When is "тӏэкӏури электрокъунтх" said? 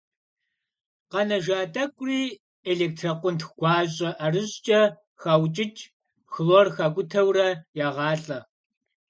1.73-3.49